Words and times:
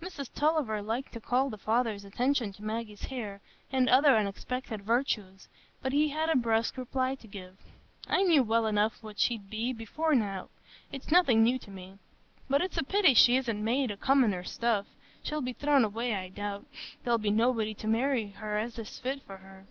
Mrs 0.00 0.30
Tulliver 0.32 0.80
liked 0.80 1.12
to 1.14 1.20
call 1.20 1.50
the 1.50 1.58
father's 1.58 2.04
attention 2.04 2.52
to 2.52 2.62
Maggie's 2.62 3.06
hair 3.06 3.40
and 3.72 3.88
other 3.88 4.16
unexpected 4.16 4.82
virtues, 4.82 5.48
but 5.82 5.92
he 5.92 6.10
had 6.10 6.28
a 6.30 6.36
brusque 6.36 6.76
reply 6.76 7.16
to 7.16 7.26
give. 7.26 7.56
"I 8.06 8.22
knew 8.22 8.44
well 8.44 8.66
enough 8.66 9.02
what 9.02 9.18
she'd 9.18 9.50
be, 9.50 9.72
before 9.72 10.14
now,—it's 10.14 11.10
nothing 11.10 11.42
new 11.42 11.58
to 11.58 11.72
me. 11.72 11.98
But 12.48 12.60
it's 12.62 12.78
a 12.78 12.84
pity 12.84 13.14
she 13.14 13.36
isn't 13.36 13.64
made 13.64 13.90
o' 13.90 13.96
commoner 13.96 14.44
stuff; 14.44 14.86
she'll 15.24 15.42
be 15.42 15.52
thrown 15.54 15.84
away, 15.84 16.14
I 16.14 16.28
doubt,—there'll 16.28 17.18
be 17.18 17.32
nobody 17.32 17.74
to 17.74 17.88
marry 17.88 18.28
her 18.28 18.56
as 18.56 18.78
is 18.78 19.00
fit 19.00 19.22
for 19.22 19.38
her." 19.38 19.66